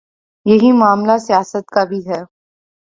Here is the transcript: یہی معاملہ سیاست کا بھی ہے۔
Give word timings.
یہی 0.45 0.71
معاملہ 0.71 1.17
سیاست 1.27 1.65
کا 1.67 1.83
بھی 1.83 1.99
ہے۔ 2.07 2.21